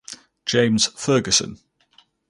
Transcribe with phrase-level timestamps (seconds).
[0.47, 1.59] James Fergusson.